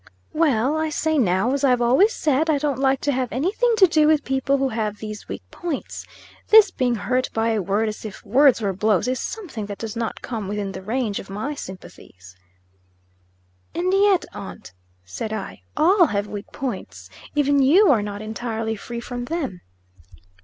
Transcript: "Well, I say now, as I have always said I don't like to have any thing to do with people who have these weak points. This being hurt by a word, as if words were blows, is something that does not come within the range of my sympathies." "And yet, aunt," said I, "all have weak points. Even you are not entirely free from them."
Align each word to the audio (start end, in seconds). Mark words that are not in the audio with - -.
"Well, 0.33 0.77
I 0.77 0.89
say 0.89 1.19
now, 1.19 1.53
as 1.53 1.63
I 1.63 1.69
have 1.69 1.79
always 1.83 2.11
said 2.11 2.49
I 2.49 2.57
don't 2.57 2.79
like 2.79 3.01
to 3.01 3.11
have 3.11 3.31
any 3.31 3.51
thing 3.51 3.75
to 3.77 3.85
do 3.85 4.07
with 4.07 4.23
people 4.23 4.57
who 4.57 4.69
have 4.69 4.97
these 4.97 5.27
weak 5.27 5.43
points. 5.51 6.07
This 6.47 6.71
being 6.71 6.95
hurt 6.95 7.29
by 7.35 7.49
a 7.51 7.61
word, 7.61 7.87
as 7.87 8.03
if 8.03 8.25
words 8.25 8.61
were 8.61 8.73
blows, 8.73 9.07
is 9.07 9.19
something 9.19 9.67
that 9.67 9.77
does 9.77 9.95
not 9.95 10.23
come 10.23 10.47
within 10.47 10.71
the 10.71 10.81
range 10.81 11.19
of 11.19 11.29
my 11.29 11.53
sympathies." 11.53 12.35
"And 13.75 13.93
yet, 13.93 14.25
aunt," 14.33 14.73
said 15.05 15.31
I, 15.31 15.61
"all 15.77 16.07
have 16.07 16.25
weak 16.25 16.47
points. 16.51 17.11
Even 17.35 17.61
you 17.61 17.91
are 17.91 18.01
not 18.01 18.23
entirely 18.23 18.75
free 18.75 19.01
from 19.01 19.25
them." 19.25 19.61